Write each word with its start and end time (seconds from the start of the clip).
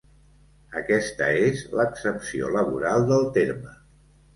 Aquesta 0.81 1.29
és 1.43 1.63
l'accepció 1.77 2.53
laboral 2.59 3.11
del 3.15 3.33
terme. 3.41 3.81